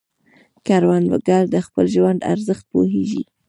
کروندګر 0.67 1.43
د 1.53 1.55
خپل 1.65 1.85
ژوند 1.95 2.19
ارزښت 2.33 2.63
پوهیږي 2.71 3.23